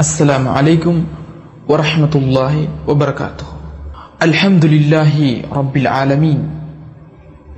السلام 0.00 0.48
عليكم 0.48 1.04
ورحمة 1.68 2.14
الله 2.14 2.54
وبركاته 2.88 3.46
الحمد 4.22 4.64
لله 4.64 5.14
رب 5.50 5.74
العالمين 5.76 6.40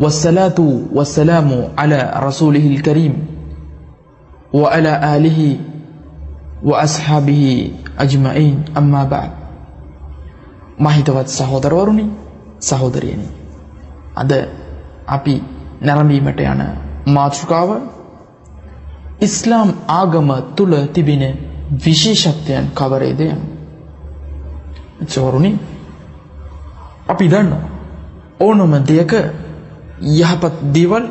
والصلاة 0.00 0.58
والسلام 0.90 1.48
على 1.78 1.98
رسوله 2.16 2.66
الكريم 2.66 3.14
وعلى 4.52 4.92
آله 5.16 5.40
وأصحابه 6.64 7.44
أجمعين 7.98 8.56
أما 8.74 9.02
بعد 9.04 9.30
මහිතවත් 10.80 11.28
සහෝදරවරුනි 11.28 12.04
සහෝදරියනි 12.60 13.28
අද 14.16 14.32
අපි 15.06 15.34
නැරඹීමට 15.82 16.40
යන 16.42 16.60
මාතෘකාව 17.06 17.70
ඉස්ලාම් 19.20 19.68
ආගම 19.92 20.28
තුළ 20.56 20.74
තිබෙන 20.88 21.50
විශේෂත්වයන් 21.74 22.70
කවරේද 22.74 23.20
යන 23.22 23.40
චෝරුණි 25.06 25.52
අපි 27.06 27.28
දන්න 27.28 27.52
ඕනොම 28.40 28.72
දෙයක 28.84 29.12
යහපත් 30.00 30.54
දේවල් 30.72 31.04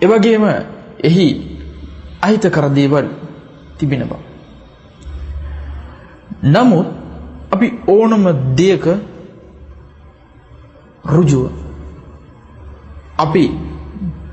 එවගේම 0.00 0.44
එහි 1.00 1.26
අහිත 2.20 2.44
කර 2.46 2.68
දේවල් 2.70 3.06
තිබෙන 3.78 4.02
බව. 4.02 4.12
නමුත් 6.44 6.86
අපි 7.52 7.66
ඕනම 7.86 8.24
දෙයක 8.54 8.84
රුජුව 11.04 11.50
අපි 13.18 13.44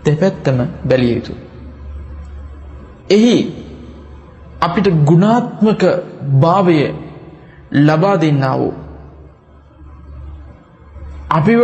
දෙපැත්තම 0.03 0.59
බැලිය 0.83 1.15
යුතු. 1.15 1.33
එහි 3.09 3.60
අපිට 4.61 4.87
ගුණාත්මක 5.05 5.81
භාවය 6.39 6.77
ලබා 7.71 8.17
දෙන්නා 8.17 8.55
වූ. 8.57 8.73
අපිව 11.29 11.61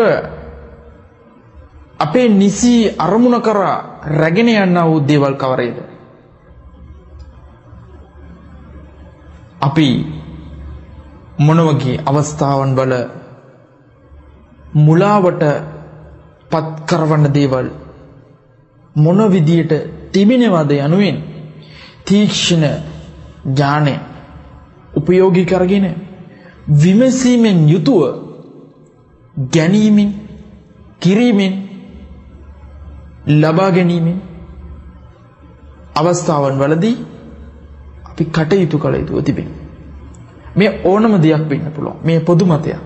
අපේ 1.99 2.30
නිසි 2.31 2.73
අරමුණ 2.97 3.41
කරා 3.41 3.75
රැගෙන 4.11 4.49
යන්න 4.49 4.80
වූ 4.80 4.99
දේවල් 5.02 5.36
කවරේද. 5.36 5.77
අපි 9.61 9.88
මොනවගේ 11.39 12.02
අවස්ථාවන් 12.05 12.75
බල 12.75 12.93
මුලාවට 14.75 15.43
පත්කරවන්න 16.52 17.33
දේවල් 17.33 17.67
මොන 18.95 19.19
විදියට 19.27 19.73
තිබෙනවද 20.11 20.71
යනුවෙන් 20.77 21.17
තීක්ෂණ 22.05 22.66
ඥානය 23.47 23.93
උපයෝගී 24.93 25.45
කරගෙන 25.45 25.85
විමසීමෙන් 26.75 27.59
යුතුව 27.69 28.01
ගැනීමෙන් 29.53 30.09
කිරීමෙන් 30.99 31.53
ලබා 33.27 33.71
ගැනීමෙන් 33.71 34.17
අවස්ථාවන් 35.95 36.59
වලදී 36.59 36.97
අපි 38.07 38.23
කටයුතු 38.27 38.77
කළ 38.77 38.95
යුතුව 38.95 39.23
තිබෙන. 39.23 39.49
මේ 40.55 40.81
ඕනම 40.83 41.13
දෙයක් 41.21 41.43
වෙන්න 41.49 41.71
පුළුවන් 41.71 41.97
මේ 42.03 42.19
පොදු 42.21 42.45
මතයක්. 42.45 42.81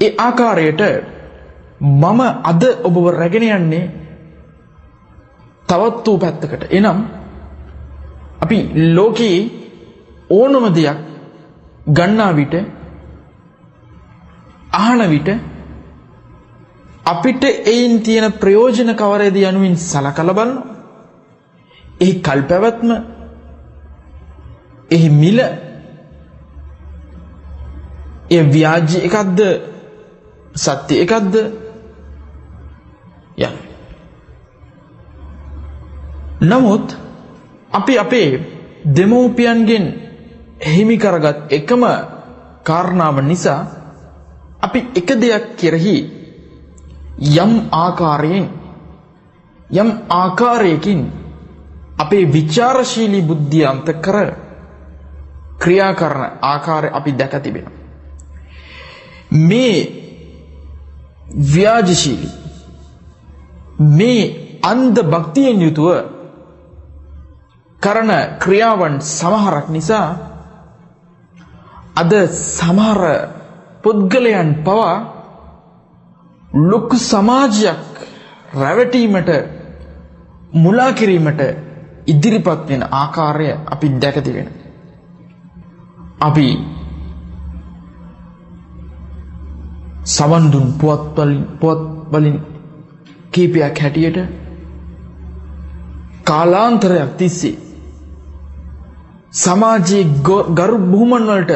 ඒ 0.00 0.14
ආකාරයට 0.18 0.82
මම 1.80 2.20
අද 2.44 2.62
ඔබව 2.84 3.06
රැගෙන 3.10 3.42
යන්නේ 3.50 3.84
තවත් 5.68 6.06
වූ 6.06 6.18
පැත්තකට. 6.18 6.62
එනම් 6.70 6.98
අපි 8.38 8.56
ලෝකයේ 8.94 9.38
ඕනම 10.30 10.64
දෙයක් 10.74 10.98
ගන්නා 11.88 12.32
විට 12.32 12.54
අහන 14.72 15.00
විට 15.06 15.28
අපිට 17.04 17.42
එයින් 17.44 17.94
තියෙන 18.00 18.32
ප්‍රයෝජන 18.34 18.90
කවරේද 18.94 19.36
යනුවෙන් 19.42 19.76
සලකලා 19.82 20.34
බලනවා. 20.34 20.66
එහි 22.00 22.12
කල් 22.20 22.40
පැවැත්ම 22.42 22.90
එහි 24.90 25.08
මිල 25.12 25.38
එය 28.30 28.42
ව්‍යාජ්‍ය 28.46 28.98
එකක්ද 29.00 29.38
සත්‍ය 30.56 30.94
එකක්ද 30.96 31.34
යන. 33.38 33.54
නමුත් 36.42 36.86
අපි 37.72 37.98
අපේ 37.98 38.28
දෙමව්පියන්ගෙන් 38.86 39.86
හිමි 40.66 40.96
කරගත් 40.96 41.52
එකම 41.52 41.82
කාරණාව 42.62 43.20
නිසා 43.22 43.60
අපි 44.60 44.80
එක 44.94 45.08
දෙයක් 45.14 45.44
කෙරෙහි 45.56 45.96
යම් 47.36 47.52
ආකාරයෙන් 47.72 48.46
යම් 49.70 49.90
ආකාරයකින් 50.10 51.00
අපේ 51.98 52.24
විචාරශීලී 52.26 53.22
බුද්ධිය 53.22 53.66
අන්ත 53.66 53.88
කර 54.00 54.18
ක්‍රියා 55.58 55.94
කරන 55.94 56.24
ආකාරය 56.42 56.88
අපි 56.88 57.12
දැක 57.12 57.34
තිබෙනවා. 57.42 57.76
මේ 59.30 59.76
ව්‍යාජශීලී 61.46 62.32
මේ 63.78 64.22
අන්ධ 64.62 65.00
භක්තියෙන් 65.04 65.62
යුතුව 65.62 66.17
කරන 67.82 68.10
ක්‍රියාවන් 68.38 68.94
සමහරක් 69.00 69.66
නිසා 69.68 70.08
අද 71.96 72.12
සමහර 72.54 73.02
පුද්ගලයන් 73.84 74.50
පවා 74.64 74.94
ලොකු 76.52 76.96
සමාජයක් 77.02 77.84
රැවටීමට 78.54 79.30
මුලා 80.54 80.92
කිරීමට 80.92 81.40
ඉදිරිපත් 82.06 82.60
වෙන 82.68 82.82
ආකාරය 82.92 83.48
අපි 83.66 83.86
දැක 84.00 84.16
තිබෙන. 84.24 84.48
අපි 86.20 86.48
සවන් 90.06 90.44
දුන් 90.52 90.66
පුවත් 90.72 91.02
වලින් 91.16 91.42
පුවත් 91.60 91.82
වලින් 92.12 92.36
කීපයක් 93.32 93.78
හැටියට 93.78 94.18
කාලාන්තරයක් 96.24 97.10
තිස්සේ 97.16 97.67
සමාජයේ 99.38 100.04
ගරු 100.58 100.78
බුහුමන් 100.86 101.26
වලට 101.26 101.52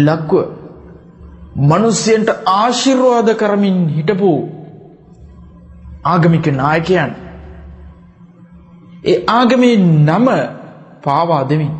ලක්ව 0.00 0.32
මිනිස්යන්ට 1.64 2.30
ආශිර්වාද 2.54 3.28
කරමින් 3.34 3.78
හිටපු 3.88 4.32
ආගමික 6.04 6.46
නායකයන් 6.54 7.12
ඒ 9.04 9.18
ආගමේ 9.30 9.76
නම 9.76 10.26
පාවා 11.04 11.44
දෙමින් 11.44 11.72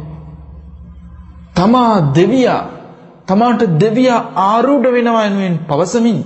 තමා 1.54 1.94
දෙවියා 2.14 2.62
තමාට 3.28 3.62
දෙවියා 3.80 4.20
ආරූඪ 4.44 4.88
වෙනවා 4.90 5.26
යනුවෙන් 5.26 5.56
පවසමින් 5.68 6.20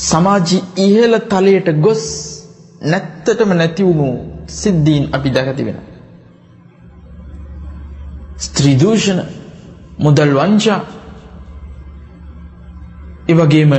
සමාජي 0.00 0.58
ඉහළ 0.78 1.16
තලයට 1.28 1.68
ගොස් 1.80 2.04
නැත්තටම 2.84 3.50
නැති 3.52 3.82
වුණු 3.82 4.08
සිද්ධීන් 4.52 5.04
අපි 5.12 5.28
දැක 5.30 5.48
තිබෙනවා. 5.56 5.99
ස්ත්‍රී 8.40 8.76
දූෂණ, 8.76 9.20
මුදල් 9.98 10.32
වංචා, 10.34 10.80
ඒ 13.28 13.34
වගේම 13.36 13.72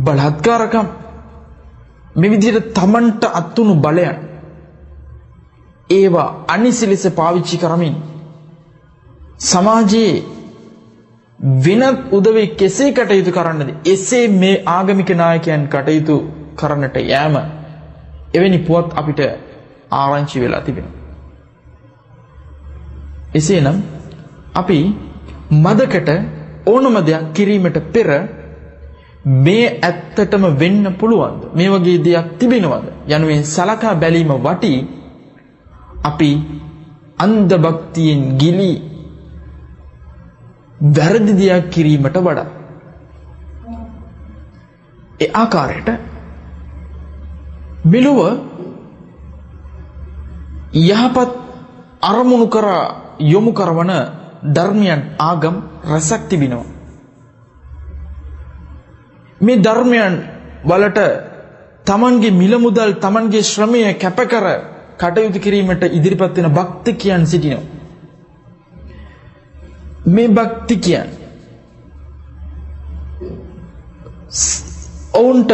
බලහත්කාරකම් 0.00 0.86
මේ 2.14 2.30
විදිහට 2.30 2.68
තමන්ට 2.74 3.24
අත්තුණු 3.32 3.74
බලයන් 3.76 4.16
ඒවා 5.90 6.28
අනිසි 6.48 6.86
ලෙස 6.86 7.04
පාවිච්චි 7.10 7.56
කරමින් 7.56 7.96
සමාජයේ 9.40 10.14
වෙනත් 11.60 12.00
උදවේ 12.12 12.46
කෙසේ 12.54 12.90
කටයුතු 12.92 13.30
කරන්නද 13.30 13.70
එසේ 13.86 14.24
මේ 14.34 14.62
ආගමික 14.68 15.10
නායකයන් 15.12 15.64
කටයුතු 15.68 16.16
කරන්නට 16.56 16.96
යෑම 17.04 17.36
එවැනි 18.34 18.58
පුවත් 18.60 18.90
අපිට 18.94 19.20
ආරංචි 19.92 20.40
වෙලා 20.40 20.60
තිබෙනවා. 20.60 21.01
එසේනම් 23.32 23.76
අපි 24.54 24.78
මදකට 25.56 26.10
ඕනම 26.66 26.96
දෙයක් 27.02 27.24
කිරීමට 27.32 27.78
පෙර 27.88 28.08
මේ 29.24 29.66
ඇත්තටම 29.80 30.44
වෙන්න 30.54 30.84
පුළුවන්ද? 30.94 31.42
මේ 31.52 31.70
වගේ 31.70 31.98
දෙයක් 32.00 32.26
තිබෙනවද? 32.38 32.86
යනුවෙන් 33.08 33.44
සලකා 33.46 33.94
බැලීම 33.96 34.32
වටී 34.38 34.78
අපි 36.04 36.30
අන්ධ 37.18 37.54
භක්තියෙන් 37.56 38.22
ගිලී 38.38 38.76
වැරදි 40.90 41.32
දෙයක් 41.34 41.70
කිරීමට 41.70 42.16
වඩා 42.18 42.48
ඒ 45.20 45.30
ආකාරයට 45.34 45.88
මෙලොව 47.84 48.18
යහපත් 50.74 51.30
අරමුණු 52.02 52.46
කර 52.46 52.66
යොමු 53.24 53.52
කරවන 53.52 53.92
ධර්මයන් 54.46 55.00
ආගම් 55.20 55.56
රැසක් 55.84 56.22
තිබෙනවා. 56.28 56.66
මේ 59.40 59.56
ධර්මයන් 59.58 60.14
වලට 60.64 61.00
තමන්ගේ 61.86 62.30
මිල 62.32 62.54
මුදල් 62.58 62.90
තමන්ගේ 62.96 63.42
ශ්‍රමය 63.42 63.80
කැපකර 63.94 64.46
කටයුතු 64.98 65.38
කිරීමට 65.38 65.82
ඉදිරිපත් 65.88 66.36
වෙන 66.36 66.48
භක්තිකයන් 66.50 67.22
සිටිනවා. 67.26 67.64
මේ 70.06 70.28
භක්තිකයන් 70.30 71.08
ඔවුන්ට 75.12 75.52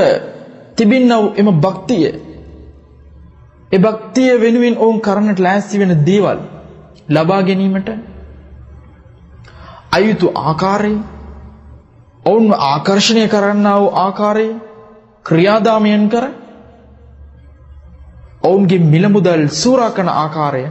තිබින්නව 0.77 1.25
එම 1.37 1.49
භක්තිය 1.61 2.07
ඒ 3.73 3.79
භක්තිය 3.79 4.33
වෙනුවෙන් 4.37 4.77
ඔවුන් 4.77 5.01
කරන්නට 5.01 5.39
ලෑස්ති 5.39 5.79
වෙන 5.79 5.93
දේවල් 6.05 6.39
ලබා 7.09 7.43
ගැනීමට 7.43 7.89
අයුතු 9.93 10.33
ආකාරය 10.43 10.95
ඔවුන්ව 12.25 12.53
ආකර්ෂණය 12.63 13.25
කරන්නා 13.29 13.79
වූ 13.81 13.95
ආකාරය 13.97 14.49
ක්‍රියාදාමයන් 15.27 16.05
කර 16.09 16.25
ඔවුන්ගේ 18.43 18.79
මිල 18.85 19.09
මුදල් 19.09 19.43
සූරා 19.53 19.91
කරන 19.91 20.11
ආකාරය 20.15 20.65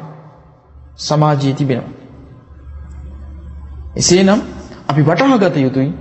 සමාජයේ 0.97 1.53
තිබෙනවා. 1.53 1.95
එසේනම් 3.95 4.41
අපි 4.87 5.01
වටහා 5.01 5.37
ගත 5.37 5.55
යුතුයි 5.57 5.91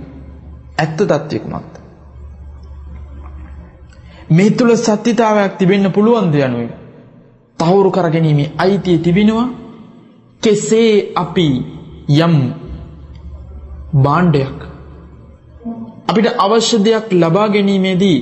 ඇත්ත 0.77 0.97
తත්වය 1.03 1.39
කුමක්ද? 1.39 1.73
මේ 4.29 4.49
තුල 4.51 4.75
සත්‍යතාවයක් 4.77 5.53
තිබෙන්න 5.57 5.91
පුළුවන්ද 5.91 6.35
යනුවෙන් 6.37 6.73
තහවුරු 7.59 7.91
කර 7.91 8.09
ගැනීමේ 8.09 8.53
අයිතිය 8.57 8.97
තිබෙනවා 8.99 9.47
කෙසේ 10.43 10.93
අපි 11.15 11.47
යම් 12.17 12.35
භාණ්ඩයක් 13.95 14.57
අපිට 16.07 16.27
අවශ්‍ය 16.37 16.77
දෙයක් 16.79 17.07
ලබා 17.13 17.47
ගැනීමේදී 17.47 18.19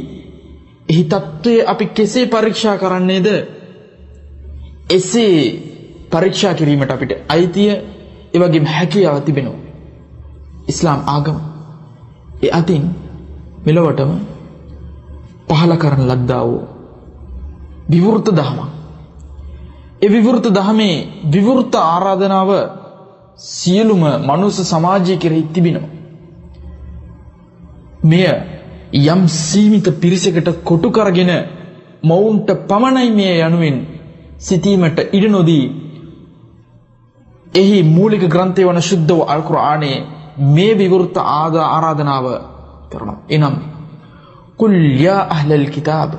එහි 0.90 1.04
తත්වය 1.04 1.54
අපි 1.64 1.86
කෙසේ 1.88 2.26
පරීක්ෂා 2.26 2.78
කරන්නේද? 2.78 3.28
එසේ 4.90 5.36
පරීක්ෂා 6.12 6.54
කිරීමට 6.54 6.92
අපිට 6.92 7.12
අයිතිය 7.30 7.72
ඒ 8.34 8.40
වගේම 8.40 8.66
හැකියාව 8.68 9.18
තිබෙනවා. 9.22 9.60
ඉස්ලාම් 10.68 11.02
ආගම 11.08 11.38
ඒ 12.44 12.52
අතින් 12.52 12.84
මෙලොවටම 13.66 14.12
පහල 15.48 15.74
කරන 15.76 16.02
ලද්දා 16.04 16.44
වූ 16.44 16.64
විවෘත 17.90 18.28
දහමක් 18.32 18.75
ඒ 20.06 20.10
විවෘත 20.10 20.48
දහමේ 20.52 20.96
විවෘත 21.28 21.74
ආරාධනාව 21.84 22.52
සියලුම 23.50 24.04
මනුස්ස 24.24 24.58
සමාජය 24.66 25.16
කෙරෙහි 25.18 25.44
තිබෙනවා 25.50 25.94
මෙය 28.04 28.26
යම් 29.06 29.22
සීමිත 29.30 29.88
පිරිසකට 30.00 30.50
කොටු 30.64 30.90
කරගෙන 30.92 31.32
මොවුන්ට 32.04 32.50
පමණයි 32.68 33.10
මෙය 33.12 33.34
යනුවෙන් 33.40 33.78
සිතීමට 34.40 35.00
ඉඩ 35.12 35.26
නොදී 35.30 35.66
එහි 37.54 37.78
මූලික 37.86 38.24
ග්‍රන්ථය 38.28 38.64
වන 38.64 38.82
ශුද්ධ 38.82 39.10
වූ 39.10 39.26
අල් 39.26 39.42
කුර්ආනයේ 39.42 39.98
මේ 40.48 40.74
විවෘත 40.74 41.18
ආදා 41.18 41.68
ආරාධනාව 41.68 42.26
කරනවා. 42.92 43.18
එනම් 43.30 43.56
කුල් 44.58 44.76
යා 45.00 45.22
අහ්ලල් 45.30 45.66
කිතාබ් 45.70 46.12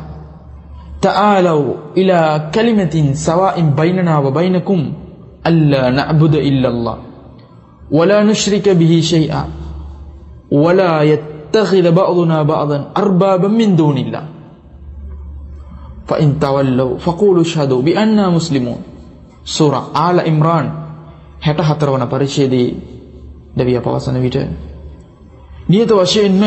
تعالوا 1.05 1.97
إلى 1.97 2.49
كلمة 2.55 2.95
سواء 3.13 3.61
بيننا 3.61 4.17
وبينكم 4.17 4.79
ألا 5.47 5.89
نعبد 5.89 6.35
إلا 6.35 6.69
الله 6.69 6.97
ولا 7.91 8.23
نشرك 8.23 8.69
به 8.69 8.93
شيئا 9.03 9.43
ولا 10.51 11.01
يت 11.01 11.31
يتخذ 11.51 11.91
بعضنا 11.91 12.43
بعضا 12.43 12.77
أربابا 12.97 13.47
من 13.49 13.75
دون 13.75 13.97
الله 13.97 14.23
فإن 16.07 16.39
تولوا 16.39 16.97
فقولوا 16.97 17.41
اشهدوا 17.41 17.81
بأننا 17.81 18.29
مسلمون 18.29 18.79
සූරා 19.45 19.85
ආල 19.93 20.19
ඉම්රාන් 20.21 20.67
64 21.41 21.93
වන 21.93 22.03
පරිච්ඡේදයේ 22.07 22.67
දෙවිය 23.57 23.79
පවසන 23.79 24.17
විට 24.21 24.37
නියත 25.67 25.91
වශයෙන්ම 25.91 26.43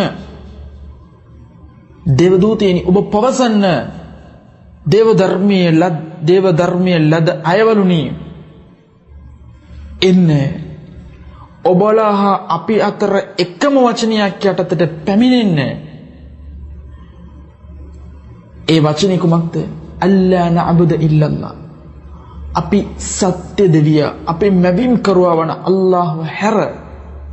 දේවදූතයනි 2.19 2.85
ඔබ 2.87 2.97
පවසන්න 3.11 3.65
දේව 4.90 5.08
ධර්මයේ 5.16 5.72
ලද 5.72 5.96
දේව 6.22 6.46
ධර්මයේ 6.54 7.00
ලද 7.02 7.28
අයවලුනි 7.44 8.02
එන්නේ 10.02 10.48
ඔබලා 11.64 12.14
හා 12.14 12.46
අපි 12.50 12.82
අතර 12.82 13.14
එකම 13.38 13.76
වචනයක් 13.78 14.44
යටතට 14.44 14.82
පැමිණෙන්නේ. 15.06 15.74
ඒ 18.70 18.80
වචනේ 18.80 19.18
කුමක්ද? 19.18 19.56
අල්ලා 20.02 20.48
නඅබුද 20.50 20.92
ඉල්ලල්ලා. 20.98 21.56
අපි 22.56 22.80
සත්‍ය 22.98 23.64
දෙවිය 23.68 24.04
අපේ 24.26 24.52
මැබිම් 24.54 24.94
කරුවා 24.98 25.36
වන 25.36 25.52
අල්ලාහ් 25.62 26.10
හැර 26.32 26.58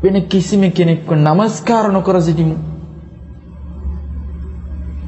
වෙන 0.03 0.17
කිසිම 0.23 0.63
කෙනෙක්ව 0.71 1.09
নমස්කාර 1.17 1.93
නොකර 1.93 2.21
සිටිමු. 2.21 2.57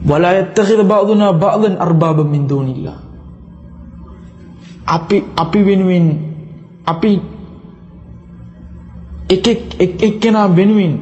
වලා 0.09 0.35
යත්තඛිද 0.35 0.81
බාදුනා 0.85 1.33
බාදන් 1.35 1.75
අර්බාබ 1.79 2.19
මින් 2.25 2.49
දුනිල්ලා 2.49 2.99
අපි 4.87 5.17
අපි 5.37 5.59
වෙනුවෙන් 5.61 6.07
අපි 6.87 7.11
එකෙක් 9.29 9.61
එක් 9.77 9.93
එක්කෙනා 10.03 10.49
වෙනුවෙන් 10.49 10.95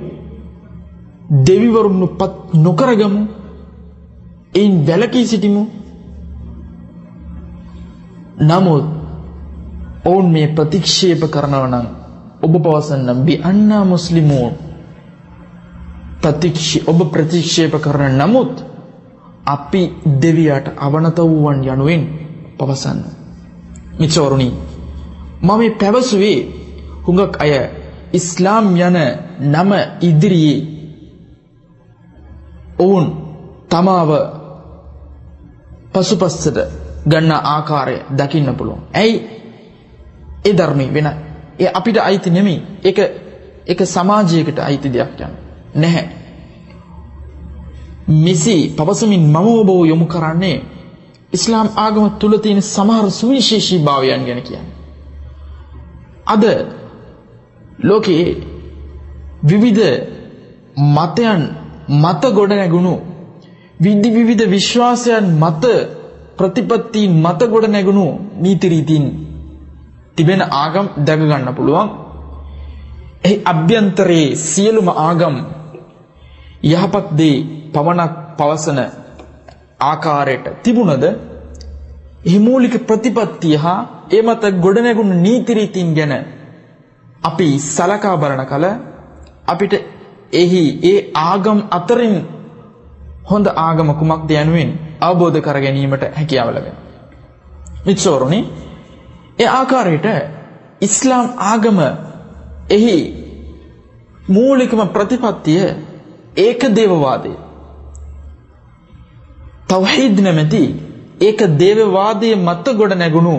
දෙවිවරුන්ව 1.39 2.03
පත් 2.11 2.35
නොකරගමු 2.57 3.23
එයින් 4.55 4.87
වැළකී 4.87 5.27
සිටිමු. 5.27 5.63
නමුත් 8.41 8.85
ඔවුන් 10.05 10.27
මේ 10.27 10.49
ප්‍රතික්ෂේප 10.49 11.23
කරනවා 11.27 11.69
නම් 11.69 11.87
ඔබ 12.43 12.55
පවසන්නම් 12.55 13.19
බි 13.21 13.35
අන්නා 13.43 13.85
මුස්ලිමූන් 13.85 14.53
ප්‍රතික්ෂේ 16.23 16.85
ඔබ 16.87 16.99
ප්‍රතික්ෂේප 17.07 17.75
කරන 17.77 18.19
නමුත් 18.19 18.66
අපි 19.47 19.83
දෙවියට 20.21 20.67
අවනත 20.77 21.19
වූවන් 21.21 21.59
යනුවෙන් 21.65 22.03
පවසන්න 22.59 23.01
මිත්‍රවරුනි 23.99 24.49
මම 25.39 25.51
මේ 25.53 25.71
පැවසුවේ 25.73 26.39
හුඟක් 27.05 27.35
අය 27.39 27.53
ඉස්ලාම් 28.13 28.67
යන 28.79 28.97
නම 29.45 29.71
ඉදිරියේ 30.01 30.67
ඔවුන් 32.79 33.07
තමාව 33.69 34.11
පසුපස්සට 35.93 36.59
ගන්න 37.07 37.33
ආකාරය 37.33 37.97
දකින්න 38.11 38.55
පුළුවන්. 38.55 38.83
ඇයි 38.95 39.17
ඒ 40.45 40.55
ධර්මයේ 40.55 40.95
වෙන 40.95 41.09
ඒ 41.59 41.71
අපිට 41.75 41.99
අයිති 41.99 42.31
නෙමෙයි. 42.31 42.63
ඒක 42.85 42.99
ඒක 43.67 43.81
සමාජයකට 43.87 44.59
අයිති 44.59 44.89
දෙයක් 44.89 45.21
යන. 45.21 45.33
නැහැ. 45.75 46.26
මෙසි 48.09 48.57
පවසමින් 48.71 49.25
මම 49.25 49.37
ඔබ 49.37 49.69
යොමු 49.87 50.07
කරන්නේ 50.07 50.63
ඉස්ලාම් 51.33 51.69
ආගම 51.77 52.07
තුල 52.19 52.39
තියෙන 52.39 52.63
සමහර 52.65 53.07
සුවිශේෂී 53.11 53.79
භාවයන් 53.79 54.23
ගැන 54.25 54.41
කියන්නේ. 54.43 54.75
අද 56.27 56.45
ලෝකයේ 57.81 58.37
විවිධ 59.43 59.83
මතයන් 60.77 61.43
මත 61.95 62.23
ගොඩ 62.29 62.51
නැගුණු 62.53 62.95
විදි 63.81 64.09
විවිධ 64.11 64.45
විශ්වාසයන් 64.47 65.27
මත 65.35 65.65
ප්‍රතිපත්තීන් 66.37 67.13
මත 67.15 67.41
ගොඩ 67.45 67.65
නැගුණු 67.67 68.07
නීති 68.37 68.69
රීතීන් 68.69 69.07
තිබෙන 70.17 70.43
ආගම් 70.43 70.87
දැක 70.99 71.21
ගන්න 71.21 71.55
පුළුවන්. 71.55 71.89
එහි 73.25 73.37
අභ්‍යන්තරයේ 73.45 74.37
සියලුම 74.39 74.89
ආගම් 74.89 75.37
යහපත් 76.65 77.07
දේ 77.13 77.66
පමණක් 77.77 78.13
පවසන 78.39 78.81
ආකාරයට 79.83 80.47
තිබුණද 80.63 81.05
එහි 82.25 82.39
මූලික 82.41 82.77
ප්‍රතිපත්තිය 82.87 83.57
හා 83.57 83.81
ඒ 84.11 84.23
මත 84.23 84.55
ගොඩනැගුණු 84.61 85.17
නීති 85.21 85.55
රීතීන් 85.55 85.91
ගැන 85.95 86.15
අපි 87.23 87.49
සලකා 87.67 88.17
බලන 88.17 88.43
කල 88.45 88.65
අපිට 89.47 89.75
එහි 90.35 90.63
ඒ 90.85 90.99
ආගම් 91.23 91.61
අතරින් 91.71 92.17
හොඳ 93.25 93.47
ආගම 93.59 93.89
කුමක්ද 93.95 94.31
යනුවෙන් 94.37 94.71
අවබෝධ 95.01 95.39
කර 95.41 95.59
ගැනීමට 95.59 96.05
හැකියාව 96.11 96.49
ලැබෙනවා. 96.49 96.85
මිත්‍රවරුනි, 97.87 98.41
ඒ 99.39 99.49
ආකාරයට 99.51 100.07
ඉස්ලාම් 100.81 101.27
ආගම 101.45 101.79
එහි 102.71 102.97
මූලිකම 104.29 104.81
ප්‍රතිපත්තිය 104.89 105.65
ඒක 106.37 106.63
දේවවාදය. 106.71 107.33
තවහීද් 109.67 110.19
නැමැති 110.21 110.63
ඒක 111.21 111.41
දේවවාදයේ 111.59 112.37
මත 112.39 112.67
ගොඩ 112.73 112.93
නැගුණු 112.95 113.37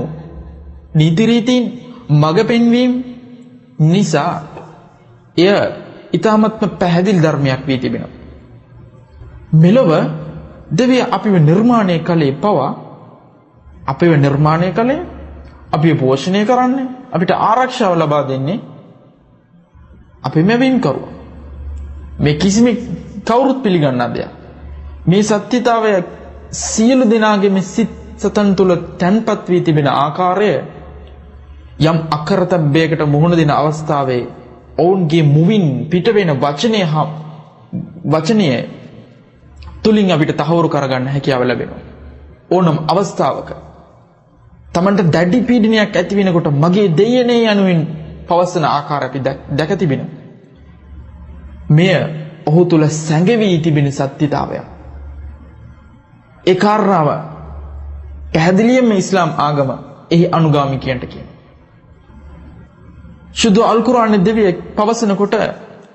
නීති 0.95 1.25
රීතීන් 1.25 1.65
මග 2.11 2.37
පෙන්වීම 2.43 2.93
නිසා 3.81 4.31
එය 5.37 5.49
ඊ타මත්ම 6.13 6.69
පැහැදිලි 6.79 7.21
ධර්මයක් 7.21 7.61
වී 7.67 7.79
තිබෙනවා. 7.79 8.15
මෙලොව 9.53 9.91
දෙවිය 10.71 11.01
අපිව 11.07 11.35
නිර්මාණය 11.39 11.99
කළේ 11.99 12.33
පවා 12.33 12.71
අපිව 13.87 14.11
නිර්මාණය 14.17 14.71
කළේ 14.71 15.05
අපිව 15.71 15.99
පෝෂණය 15.99 16.41
කරන්නේ 16.45 16.87
අපිට 17.11 17.31
ආරක්ෂාව 17.31 17.93
ලබා 17.95 18.23
දෙන්නේ 18.23 18.59
අපි 20.23 20.43
මෙවින් 20.43 20.81
කරුවා. 20.81 21.13
මේ 22.19 22.35
කිසිම 22.35 22.67
කවුරුත් 23.25 23.59
පිළිගන්නා 23.63 24.09
දෙයක්. 24.09 24.36
මේ 25.07 25.23
සත්‍යතාවය 25.23 25.91
සියලු 26.51 27.05
දෙනාගේ 27.05 27.49
මේ 27.49 27.61
සිත් 27.65 27.91
සතන් 28.17 28.49
තුළ 28.55 28.73
තැන්පත් 28.97 29.49
වී 29.49 29.61
තිබෙන 29.61 29.87
ආකාරය 29.89 30.51
යම් 31.81 31.97
අකරතබ්බයකට 32.11 33.01
මුහුණ 33.05 33.37
දෙන 33.37 33.51
අවස්ථාවේ 33.51 34.23
ඔවුන්ගේ 34.77 35.23
මුවින් 35.25 35.65
පිට 35.89 36.07
වෙන 36.09 36.31
වචනය 36.35 36.81
හා 36.83 37.07
වචනය 38.05 38.47
තුලින් 39.83 40.11
අපිට 40.11 40.31
තහවුරු 40.33 40.69
කරගන්න 40.69 41.07
හැකියාව 41.07 41.43
ලැබෙනවා. 41.43 41.81
ඕනම් 42.51 42.77
අවස්ථාවක 42.87 43.49
තමන්ට 44.73 45.11
දැඩි 45.11 45.41
පීඩනයක් 45.41 45.95
ඇති 45.95 46.15
වෙනකොට 46.15 46.47
මගේ 46.55 46.87
දෙයනේ 46.91 47.41
යනුවෙන් 47.45 47.81
පවසන 48.27 48.65
ආකාර 48.67 49.03
අපි 49.03 49.19
දැක 49.51 49.71
තිබෙනවා. 49.75 50.15
මෙය 51.69 51.93
ඔහු 52.45 52.65
තුල 52.65 52.83
සැඟවී 52.97 53.59
තිබෙන 53.59 53.91
සත්‍යතාවයක්. 53.91 54.76
ඒ 56.47 56.55
කාරණාව 56.55 57.09
පැහැදිලියෙන්ම 58.33 58.91
ඉස්ලාම් 58.93 59.31
ආගම 59.37 59.69
එහි 60.11 60.25
අනුගාමිකයන්ට 60.31 61.03
කියන. 61.05 61.27
ශුද්ධ 63.33 63.61
අල් 63.63 63.81
කුර්ආනයේ 63.83 64.25
දෙවියෙක් 64.25 64.57
පවසනකොට 64.75 65.35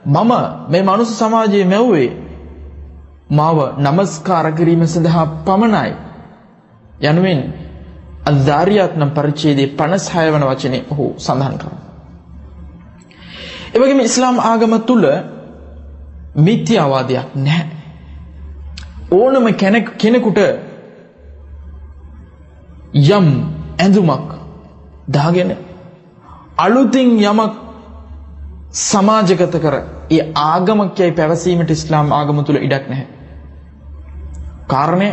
මම 0.07 0.33
මේ 0.69 0.83
මනුස්ස 0.83 1.13
සමාජයේ 1.19 1.65
මැව්වේ 1.65 2.11
මාව 3.31 3.59
নমස්කාර 3.79 4.47
කිරීම 4.53 4.83
සඳහා 4.87 5.27
පමණයි 5.47 5.93
යනුවෙන් 7.03 7.41
අධාරියාත් 8.25 8.93
නම් 8.97 9.11
පරිච්ඡේදයේ 9.11 9.69
56 9.75 10.33
වන 10.33 10.45
වචනේ 10.45 10.83
ඔහු 10.91 11.07
සඳහන් 11.19 11.57
කරනවා. 11.59 11.83
ඒ 13.75 13.79
වගේම 13.79 14.01
ඉස්ලාම් 14.01 14.37
ආගම 14.43 14.75
තුල 14.81 15.05
මිත්‍යාවාදයක් 16.39 17.29
නැහැ. 17.37 17.82
ඕනම 19.13 19.47
කෙනෙකුට 19.97 20.41
යම් 23.09 23.27
ඇඳුමක් 23.79 24.31
දාගෙන 25.09 25.51
අලුතින් 26.59 27.11
යමක් 27.23 27.55
සමාජගත 28.81 29.55
කර 29.57 29.75
ඒ 30.11 30.23
ආගමක් 30.45 30.99
යයි 30.99 31.13
පැවසීමට 31.13 31.71
ඉස්ලාම් 31.71 32.13
ආගම 32.13 32.39
තුල 32.45 32.59
ඉඩක් 32.59 32.85
නැහැ. 32.89 33.07
කාරණය 34.67 35.09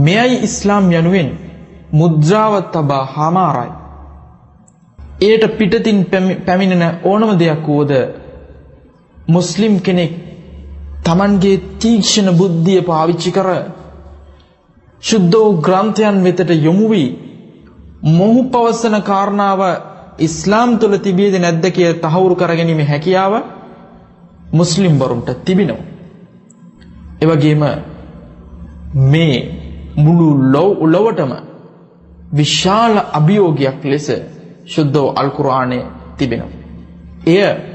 මෙයයි 0.00 0.42
ඉස්ලාම් 0.42 0.90
යනුවෙන් 0.92 1.30
මුද්‍රාව 1.92 2.54
තබා 2.72 3.04
හමාරයි. 3.06 3.72
එයට 5.20 5.44
පිටතින් 5.58 5.98
පැමිණෙන 6.46 6.84
ඕනම 7.04 7.30
දෙයක් 7.38 7.66
වුවද 7.66 7.92
මුස්ලිම් 9.28 9.74
කෙනෙක් 9.80 10.12
තමන්ගේ 11.02 11.62
තීක්ෂණ 11.78 12.28
බුද්ධිය 12.36 12.80
පාවිච්චි 12.82 13.30
කර 13.30 13.48
ශුද්ධ 15.02 15.34
වූ 15.34 15.60
ග්‍රන්ථයන් 15.60 16.16
වෙතට 16.24 16.50
යොමු 16.58 16.86
වී 16.88 17.08
මොහු 18.10 18.40
පවසන 18.44 18.96
කාරණාව 19.02 19.60
ඉස්ලාම් 20.18 20.70
තුළ 20.78 20.94
තිබියද 20.98 21.34
නැද්ද 21.36 21.64
කිය 21.70 21.90
තහවුරු 21.94 22.34
කරගැනීමේ 22.34 22.84
හැකියාව 22.84 23.34
මුස්ලිම් 24.52 24.94
වරුන්ට 24.98 25.30
තිබෙනවා. 25.44 25.82
එවැගේම 27.20 27.62
මේ 29.04 29.36
මුළු 29.96 30.28
ලොව් 30.52 30.70
ලොවටම 30.86 31.32
විශාල 32.32 32.94
අභියෝගයක් 33.12 33.78
ලෙස 33.84 34.08
ශුද්ධ 34.66 34.98
අල්කුරාණය 35.16 35.78
තිබෙනවා. 36.18 36.52
එය 37.26 37.71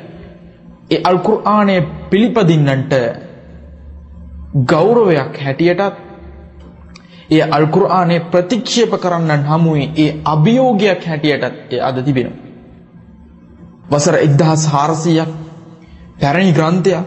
ඒ 0.89 1.01
අල්කුරාණය 1.03 1.77
පිළිපදින්නන්ට 2.09 2.93
ගෞරවයක් 4.65 5.33
හැටියටත් 5.37 5.95
ඒ 7.29 7.41
අල්කුරාණය 7.51 8.19
ප්‍රතික්ෂේප 8.31 8.93
කරන්නන් 8.97 9.43
හමුවේ 9.43 9.89
ඒ 9.95 10.09
අභියෝගයක් 10.25 11.01
හැටියටත් 11.05 11.73
ඒ 11.73 11.81
අද 11.81 11.97
තිබෙනවා. 12.01 12.39
වසර 13.89 14.15
එක්දහස් 14.17 14.63
හාරසීයක් 14.67 15.31
පැරණි 16.19 16.53
ග්‍රන්ථයක්. 16.53 17.05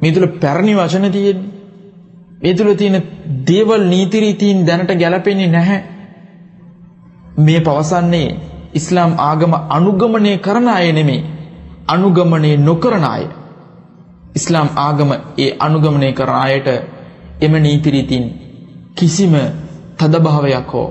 මේ 0.00 0.12
තුළ 0.12 0.28
පැරණි 0.36 0.74
වචන 0.74 1.06
තියෙන්නේ. 1.10 1.50
මේ 2.38 2.54
තුළ 2.54 2.74
තියෙන 2.74 2.96
දේවල් 3.46 3.82
නීතිරීතීන් 3.84 4.66
දැනට 4.66 4.92
ගැලපෙන්නේ 4.94 5.48
නැහැ. 5.48 5.80
මේ 7.38 7.60
පවසන්නේ 7.60 8.36
ඉස්ලාම් 8.74 9.12
ආගම 9.20 9.52
අනුගමනය 9.70 10.32
කරන 10.38 10.68
අය 10.70 10.92
නෙමේ 10.92 11.39
අනුගමනය 11.92 12.56
නොකරන 12.58 13.04
අය. 13.06 13.24
ඉස්ලාම් 14.34 14.68
ආගම 14.76 15.10
ඒ 15.38 15.50
අනුගමනය 15.58 16.12
කරන 16.12 16.36
අයට 16.36 16.68
එම 17.40 17.52
නීතිරීතින් 17.58 18.24
කිසිම 18.94 19.34
තදභාවයක් 19.98 20.68
හෝ 20.72 20.88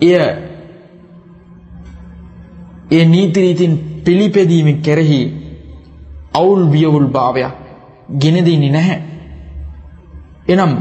එය 0.00 0.14
ඒ 2.90 3.04
නීතිරීතින් 3.04 3.72
පිළිපැදීම 4.04 4.68
කෙරෙහි 4.82 5.20
අවුල් 6.34 6.62
වියවුල් 6.72 7.08
භාවයක් 7.08 7.54
ගෙනදන්නේ 8.12 8.70
නැහැ. 8.70 8.98
එනම් 10.48 10.72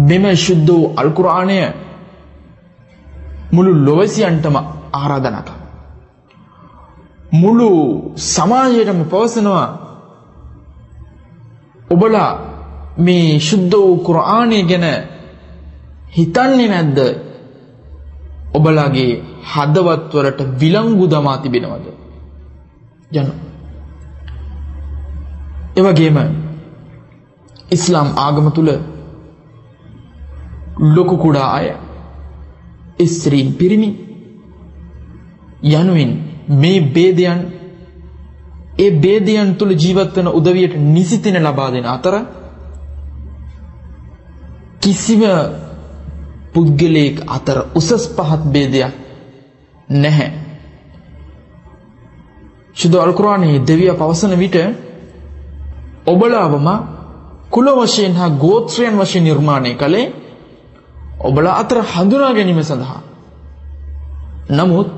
මෙම 0.00 0.24
ශුද්ධ 0.36 0.68
වූ 0.68 0.92
අල්කුරාණය 0.96 1.58
මුළු 3.52 3.72
ලොවසියන්ටම 3.86 4.56
ආරාධනා 4.92 5.42
කළා. 5.42 5.51
මුළු 7.32 7.68
සමාජයටම 8.16 9.00
පවසනවා 9.04 9.68
ඔබලා 11.90 12.30
මේ 12.98 13.38
ශුද්ධ 13.40 13.76
වූ 13.76 13.96
කුරආනය 13.98 14.58
ගැන 14.62 14.86
හිතන්නේ 16.12 16.68
නැද්ද? 16.68 16.98
ඔබලාගේ 18.54 19.10
හදවත් 19.52 20.12
වලට 20.14 20.40
විලංගු 20.60 21.06
දමා 21.06 21.36
තිබෙනවද? 21.38 21.86
ජන. 23.10 23.28
ඒ 25.76 25.82
වගේම 25.82 26.18
ඉස්ලාම් 27.70 28.08
ආගම 28.16 28.46
තුල 28.50 28.68
ලොකු 30.90 31.16
කුඩා 31.16 31.48
අය 31.50 31.66
ස්ත්‍රීන් 33.06 33.48
පිරිමි 33.52 33.90
යනුවෙන් 35.62 36.12
මේ 36.50 36.80
ભેදයන් 36.88 37.40
ඒ 38.78 38.90
ભેදයන් 38.92 39.56
තුල 39.56 39.70
ජීවත් 39.74 40.16
වෙන 40.16 40.28
උදවියට 40.28 40.74
නිසිතින 40.76 41.36
ලබා 41.36 41.70
දෙන 41.70 41.86
අතර 41.86 42.14
කිසිම 44.80 45.22
පුද්ගලයෙක් 46.52 47.16
අතර 47.28 47.58
උසස් 47.74 48.04
පහත් 48.08 48.42
ભેදයක් 48.46 48.92
නැහැ. 49.88 50.30
සුදු 52.76 52.96
අල් 53.00 53.12
කුරානයේ 53.12 53.58
දෙවියා 53.60 53.94
පවසන 53.94 54.32
විට 54.38 54.56
ඔබලාවම 56.06 56.66
කුල 57.50 57.66
වශයෙන් 57.78 58.14
හා 58.14 58.30
ගෝත්‍රයන් 58.36 58.94
වශයෙන් 58.98 59.24
නිර්මාණය 59.24 59.74
කළේ 59.74 60.12
ඔබලා 61.20 61.58
අතර 61.58 61.78
හඳුනා 61.84 62.32
ගැනීම 62.34 62.62
සඳහා. 62.62 63.00
නමුත් 64.50 64.88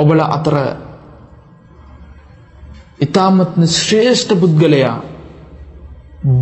ඔබලා 0.00 0.28
අතර 0.28 0.54
ඊ타මත්ම 3.00 3.62
ශ්‍රේෂ්ඨ 3.74 4.34
පුද්ගලයා 4.34 4.96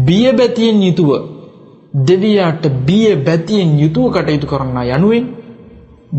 බිය 0.02 0.28
බැතියෙන් 0.32 0.82
යුතුව 0.82 1.10
දෙවියාට 2.02 2.64
බිය 2.86 3.16
බැතියෙන් 3.18 3.70
යුතුව 3.78 4.06
කටයුතු 4.12 4.46
කරන්න 4.46 4.78
යනුවෙන් 4.88 5.24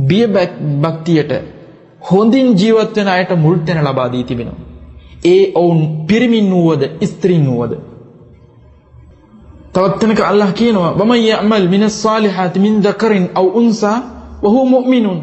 බිය 0.03 0.25
භක්තියට 0.81 1.31
හොඳින් 2.01 2.48
ජීවත් 2.55 2.96
වෙන 2.96 3.08
අයට 3.10 3.31
මුල් 3.36 3.58
තැන 3.60 3.84
ලබා 3.84 4.10
දී 4.10 4.24
තිබෙනවා. 4.24 4.60
ඒ 5.25 5.51
ඔවුන් 5.55 5.79
පිරිමින් 6.08 6.48
වූවද 6.51 6.84
ස්ත්‍රීන් 7.03 7.46
වූවද 7.46 7.74
තවත් 9.74 10.00
තැනක 10.00 10.19
අල්ලාහ් 10.22 10.51
කියනවා 10.53 10.91
වමන් 10.93 11.22
යඅමල් 11.22 11.67
මිනස් 11.67 11.96
සාලිහාති 12.03 12.60
මින් 12.60 12.74
දකරින් 12.81 13.25
අව් 13.36 13.46
උන්සා 13.53 13.98
වහුව 14.43 14.65
මුමිනුන් 14.67 15.19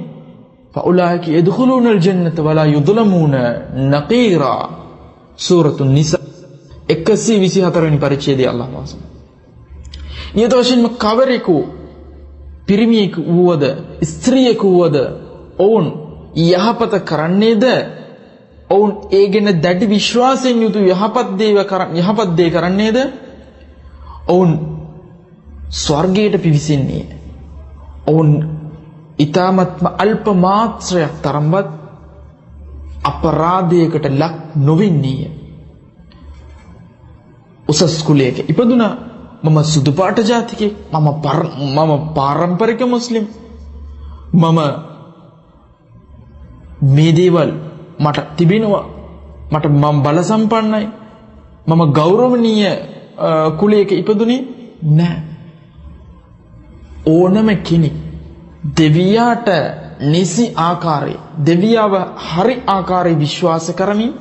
فأولئك 0.75 1.27
يدخلون 1.27 1.87
الجنة 1.87 2.37
ولا 2.39 2.65
يظلمون 2.65 3.33
نقيرا 3.89 4.55
සූරතු 5.37 5.85
නිසා 5.85 6.19
124 6.89 7.81
වෙනි 7.81 7.97
පරිච්ඡේදයේ 7.97 8.47
අල්ලාහ් 8.47 8.67
වාසන. 8.69 8.99
ඊට 10.35 10.53
වශයෙන්ම 10.53 10.85
කවරෙකු 10.97 11.55
පිරිමියෙකු 12.67 13.19
වුවද 13.27 13.63
ස්ත්‍රියෙකු 14.03 14.67
වුවද 14.67 14.97
ඔවුන් 15.59 15.85
යහපත 16.35 16.93
කරන්නේද 17.01 17.63
ඔවුන් 18.69 18.91
ඒ 19.11 19.25
ගැන 19.27 19.47
දැඩි 19.61 19.85
විශ්වාසයෙන් 19.87 20.61
යුතු 20.61 20.79
යහපත් 20.85 21.27
දේව 21.37 21.57
යහපත් 21.95 22.29
දේ 22.37 22.49
කරන්නේද 22.49 22.97
ඔවුන් 24.27 24.51
ස්වර්ගයට 25.75 26.35
පිවිසෙන්නේ 26.37 27.05
ඔවුන් 28.07 28.29
ඊ타මත්ම 29.18 29.86
අල්ප 29.96 30.26
මාත්‍රයක් 30.36 31.12
තරම්වත් 31.22 31.68
අපරාධයකට 33.02 34.06
ලක් 34.12 34.34
නොවෙන්නේය. 34.56 35.30
උසස් 37.66 38.02
කුලයක 38.02 38.36
ඉපදුනා. 38.44 38.94
මම 39.44 39.58
සුදු 39.64 39.92
පාට 39.92 40.18
ජාතිකයෙක් 40.20 40.74
මම 40.92 41.08
මම 41.76 41.92
පාරම්පරික 42.14 42.80
මුස්ලිම්. 42.86 43.24
මම 44.34 44.58
මේ 46.86 47.12
දේවල් 47.12 47.50
මට 47.98 48.18
තිබෙනවා. 48.36 48.84
මට 49.50 49.64
මම 49.64 49.96
බල 50.02 50.18
සම්පන්නයි. 50.22 50.86
මම 51.66 51.82
ගෞරවනීය 51.92 52.72
කුලයක 53.58 53.90
ඉපදුනේ 53.92 54.42
නෑ. 54.82 55.16
ඕනම 57.06 57.48
කෙනෙක් 57.58 58.05
දෙවියාට 58.74 59.48
නිසි 60.02 60.44
ආකාරයේ 60.58 61.20
දෙවියාව 61.46 61.94
හරි 62.24 62.56
ආකාරයේ 62.66 63.18
විශ්වාස 63.18 63.66
කරමින් 63.72 64.12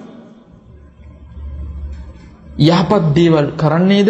යහපත් 2.60 3.04
දේවල් 3.16 3.48
කරන්නේද 3.54 4.10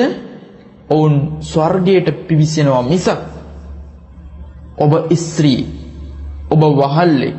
ඔවුන් 0.90 1.16
ස්වර්ගයට 1.42 2.28
පිවිසෙනවා 2.28 2.84
මිසක් 2.84 3.22
ඔබ 4.78 4.92
ස්ත්‍රී 5.16 5.62
ඔබ 6.50 6.62
වහල්ලෙක් 6.74 7.36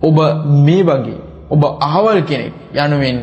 ඔබ 0.00 0.16
මේ 0.60 0.82
වගේ 0.82 1.18
ඔබ 1.50 1.62
අහවල් 1.80 2.18
කෙනෙක් 2.22 2.54
යනුවෙන් 2.74 3.18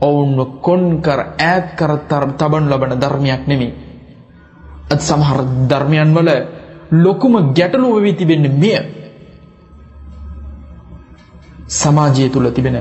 ඔවුන්ව 0.00 0.60
කොන් 0.60 1.00
කර 1.00 1.20
ඈත් 1.36 1.76
කර 1.76 1.92
තබනු 2.32 2.66
ලබන 2.66 2.92
ධර්මයක් 2.96 3.42
නෙමෙයි. 3.46 3.72
අත් 4.90 5.00
සමහර 5.00 5.68
ධර්මයන් 5.68 6.10
වල 6.10 6.30
ලොකුම 6.94 7.54
ගැටලුව 7.54 7.94
වෙවි 7.96 8.14
තිබෙන්නේ 8.14 8.52
මෙය. 8.52 8.78
සමාජය 11.68 12.28
තුල 12.28 12.50
තිබෙන 12.50 12.76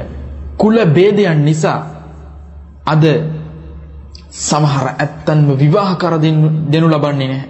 කුල 0.57 0.77
ભેදයන් 0.87 1.39
නිසා 1.39 1.79
අද 2.85 3.03
සමහර 4.31 4.87
ඇත්තන්ව 4.95 5.49
විවාහ 5.55 5.91
කර 5.95 6.13
දෙනු 6.69 6.87
ලබන්නේ 6.87 7.27
නැහැ. 7.27 7.49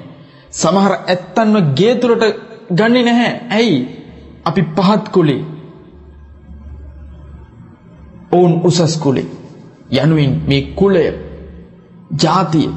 සමහර 0.54 0.94
ඇත්තන්ව 1.06 1.56
ගේ 1.76 1.96
තුලට 1.96 2.24
ගන්නේ 2.70 3.04
නැහැ. 3.04 3.32
ඇයි? 3.50 3.78
අපි 4.46 4.62
පහත් 4.76 5.06
කුලේ 5.10 5.42
ඔවුන් 8.32 8.54
උසස් 8.64 8.98
කුලේ 8.98 9.28
යනුවෙන් 9.94 10.32
මේ 10.48 10.62
කුලය 10.74 11.04
ජාතිය 12.16 12.70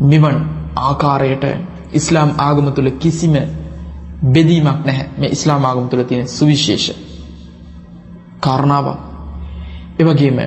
මෙවන් 0.00 0.38
ආකාරයට 0.78 1.44
ඉස්ලාම් 1.92 2.30
ආගම 2.38 2.66
තුළ 2.74 2.90
කිසිම 2.98 3.34
බෙදීමක් 4.24 4.80
නැහැ 4.86 5.06
මේ 5.18 5.30
ඉස්ලාම් 5.30 5.62
ආගම 5.64 5.86
තුළ 5.88 6.02
තියෙන 6.04 6.28
සුවිශේෂ 6.28 6.86
කාරණාවක් 8.40 8.98
එවැගේම 9.98 10.38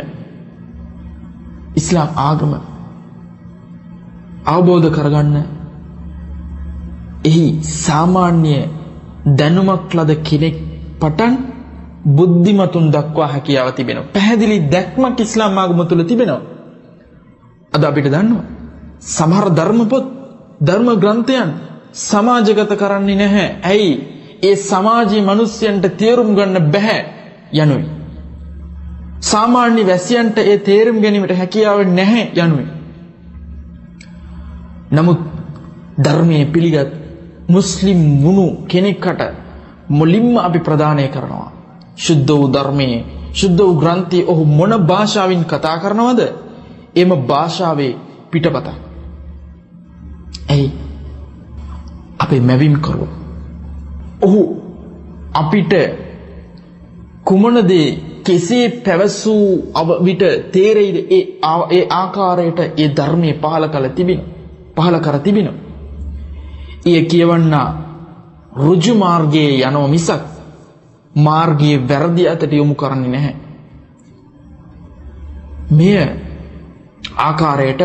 ඉස්ලාම් 1.75 2.09
ආගම 2.19 2.53
අවබෝධ 4.45 4.87
කරගන්න 4.89 5.37
එහි 7.25 7.45
සාමාන්‍ය 7.77 8.55
දැනුමක් 9.31 9.93
ලද 9.93 10.11
කෙනෙක් 10.23 10.55
පටන් 10.99 11.33
බුද්ධිමතුන් 12.07 12.85
දක්වා 12.91 13.27
හැකියාව 13.27 13.69
තිබෙනවා. 13.71 14.11
පැහැදිලි 14.11 14.57
දැක්මක් 14.67 15.19
ඉස්ලාම් 15.19 15.57
ආගම 15.57 15.79
තුළ 15.87 16.03
තිබෙනවා. 16.03 16.41
අද 17.73 17.83
අපිට 17.83 18.07
දන්නවා. 18.07 18.45
සමහර 19.09 19.45
ධර්ම 19.49 19.81
පොත් 19.85 20.05
ධර්ම 20.61 20.87
ග්‍රන්ථයන් 20.95 21.49
සමාජගත 21.93 22.71
කරන්නේ 22.75 23.15
නැහැ. 23.15 23.47
ඇයි? 23.63 23.93
ඒ 24.43 24.55
සමාජයේ 24.61 25.21
මිනිස්යන්ට 25.21 25.85
තේරුම් 25.97 26.35
ගන්න 26.35 26.71
බෑ 26.71 26.99
යනුයි. 27.53 27.85
සාමාන්‍ය 29.21 29.83
වැසියන්ට 29.87 30.37
ඒ 30.37 30.57
තේරුම් 30.59 30.97
ගැනීමට 31.01 31.33
හැකියාව 31.37 31.79
නැහැ 31.89 32.25
යනුයි. 32.35 32.67
නමුත් 34.91 35.21
ධර්මයේ 35.97 36.45
පිළිගත් 36.45 36.91
මුස්ලිම් 37.47 38.01
වුණු 38.23 38.45
කෙනෙක්ට 38.67 39.21
මුලින්ම 39.89 40.37
අපි 40.37 40.59
ප්‍රදානය 40.59 41.07
කරනවා. 41.07 41.51
ශුද්ධ 41.95 42.31
වූ 42.31 42.47
ධර්මයේ 42.47 43.03
ශුද්ධ 43.33 43.61
වූ 43.61 43.75
ග්‍රන්ථයේ 43.75 44.27
ඔහු 44.27 44.43
මොන 44.51 44.73
භාෂාවෙන් 44.81 45.43
කතා 45.43 45.77
කරනවද? 45.77 46.21
එම 46.95 47.09
භාෂාවේ 47.27 47.93
පිටපත. 48.31 48.67
ඇයි? 50.53 50.71
අපේ 52.19 52.41
මැවීම් 52.41 52.75
කරුව. 52.79 53.11
ඔහු 54.21 54.41
අපිට 55.33 55.73
කුමන 57.23 57.55
දේ 57.63 57.87
කෙසේ 58.23 58.69
පැවසූ 58.81 59.73
විට 59.99 60.23
තේරෙයිද 60.51 60.97
ඒ 61.09 61.23
ඒ 61.71 61.83
ආකාරයට 61.91 62.59
ඒ 62.59 62.89
ධර්මයේ 62.89 63.39
පහල 63.41 63.65
කළ 63.67 63.87
තිබෙන 63.91 64.21
පහල 64.75 64.95
කර 64.97 65.17
තිබෙන. 65.19 65.49
ඊය 66.85 67.01
කියවන්නා 67.03 67.67
ඍජු 68.57 68.93
මාර්ගයේ 68.95 69.61
යනෝ 69.61 69.87
මිසක් 69.87 70.23
මාර්ගයේ 71.15 71.87
වැරදි 71.89 72.29
අතට 72.29 72.53
යොමු 72.53 72.75
කරන්නේ 72.75 73.09
නැහැ. 73.09 73.35
මෙය 75.71 75.97
ආකාරයට 77.17 77.81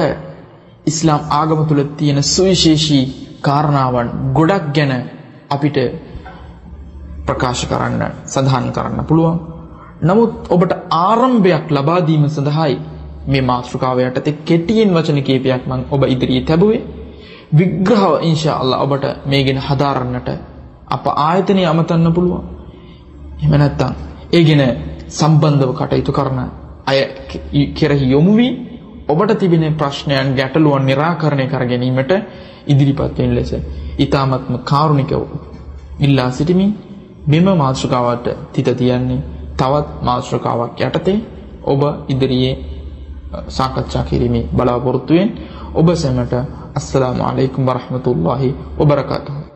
ඉස්ලාම් 0.88 1.22
ආගම 1.30 1.60
තුළ 1.66 1.82
තියෙන 1.96 2.22
සුවිශේෂී 2.24 3.04
කාරණාවන් 3.42 4.08
ගොඩක් 4.34 4.66
ගැන 4.74 4.92
අපිට 5.50 5.78
ප්‍රකාශ 7.26 7.64
කරන්න 7.66 8.02
සඳහන් 8.26 8.66
කරන්න 8.72 9.00
පුළුවන්. 9.04 9.38
නමුත් 10.00 10.32
ඔබට 10.48 10.72
ආරම්භයක් 10.98 11.66
ලබා 11.70 12.00
දීම 12.02 12.24
සඳහායි 12.28 12.76
මේ 13.26 13.42
මාතෘකාව 13.42 13.98
යටතේ 14.00 14.38
කෙටියෙන් 14.42 14.90
වචන 14.90 15.18
කීපයක් 15.22 15.64
මම 15.66 15.82
ඔබ 15.90 16.02
ඉදිරියේ 16.04 16.44
තැබුවේ. 16.44 16.82
විග්‍රහව 17.50 18.12
ඉන්ෂා 18.22 18.56
අල්ලා 18.56 18.80
ඔබට 18.80 19.04
මේ 19.26 19.42
ගැන 19.44 19.60
හදාරන්නට 19.60 20.28
අප 20.88 21.04
ආයතනය 21.18 21.62
අමතන්න 21.64 22.12
පුළුවන්. 22.12 22.44
එහෙම 23.38 23.54
නැත්නම් 23.54 23.92
ඒ 24.32 24.42
ගැන 24.44 24.62
සම්බන්ධව 25.10 25.70
කටයුතු 25.74 26.12
කරන 26.12 26.40
අය 26.86 26.98
කෙරෙහි 27.72 28.06
යොමු 28.06 28.32
වී 28.36 28.52
ඔබට 29.08 29.32
තිබෙන 29.36 29.64
ප්‍රශ්නයන් 29.74 30.34
ගැටලුවන් 30.34 30.84
निराකරණය 30.84 31.46
කර 31.46 31.64
ගැනීමට 31.64 32.12
ඉදිරිපත් 32.66 33.18
වෙන 33.18 33.34
ලෙස 33.34 33.52
ඊ타මත්ම 33.98 34.54
කාරුණිකව 34.62 35.22
ඉල්ලා 36.00 36.30
සිටිමින් 36.30 36.72
මෙම 37.26 37.48
මාතෘකාවට 37.56 38.26
තිත 38.52 38.68
තියන්නේ 38.74 39.24
තවත් 39.56 39.88
මාතෘකාවක් 40.02 40.80
යටතේ 40.80 41.18
ඔබ 41.64 41.82
ඉදිරියේ 42.08 42.54
සාකච්ඡා 43.48 44.04
කිරීමේ 44.04 44.48
බලාපොරොත්තුෙන් 44.52 45.28
ඔබ 45.74 45.88
සැමට 45.94 46.34
අස්සලාමු 46.74 47.22
අලයිකුම් 47.24 47.66
වරහමතුල්ලාහි 47.66 48.54
වබරකාතුහු. 48.78 49.47